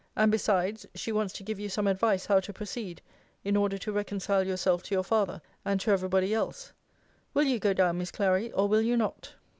[0.15, 3.03] And besides, she wants to give you some advice how to proceed
[3.43, 6.73] in order to reconcile yourself to your father, and to every body else.
[7.35, 9.35] Will you go down, Miss Clary, or will you not?